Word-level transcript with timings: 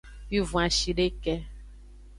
Wivon-ashideke. 0.31 1.33